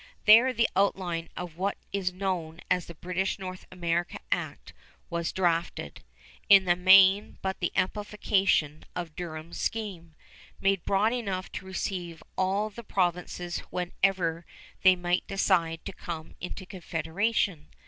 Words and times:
There 0.25 0.51
the 0.51 0.67
outline 0.75 1.29
of 1.37 1.57
what 1.57 1.77
is 1.93 2.11
known 2.11 2.59
as 2.71 2.87
the 2.87 2.95
British 2.95 3.37
North 3.37 3.67
America 3.71 4.17
Act 4.31 4.73
was 5.11 5.31
drafted, 5.31 6.03
in 6.49 6.65
the 6.65 6.75
main 6.75 7.37
but 7.43 7.57
an 7.61 7.69
amplification 7.75 8.83
of 8.95 9.15
Durham's 9.15 9.59
scheme, 9.61 10.15
made 10.59 10.85
broad 10.85 11.13
enough 11.13 11.51
to 11.51 11.67
receive 11.67 12.23
all 12.35 12.71
the 12.71 12.83
provinces 12.83 13.59
whenever 13.69 14.43
they 14.81 14.95
might 14.95 15.27
decide 15.27 15.85
to 15.85 15.93
come 15.93 16.33
into 16.41 16.65
Confederation. 16.65 17.67